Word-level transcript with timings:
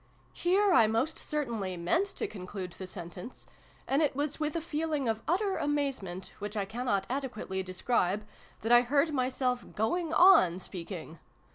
Here 0.33 0.73
I 0.73 0.87
most 0.87 1.19
certainly 1.19 1.77
meant 1.77 2.07
to 2.15 2.25
conclude 2.25 2.71
the 2.71 2.87
sentence: 2.87 3.45
and 3.87 4.01
it 4.01 4.15
was 4.15 4.39
with 4.39 4.55
a 4.55 4.59
feeling 4.59 5.07
of 5.07 5.21
utter 5.27 5.57
amazement, 5.57 6.33
which 6.39 6.57
I 6.57 6.65
cannot 6.65 7.05
adequately 7.07 7.61
describe, 7.61 8.25
that 8.61 8.71
I 8.71 8.81
heard 8.81 9.13
myself 9.13 9.63
going 9.75 10.11
on 10.11 10.57
speaking. 10.57 11.19